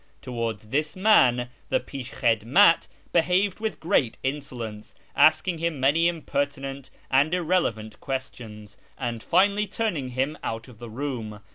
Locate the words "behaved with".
3.13-3.79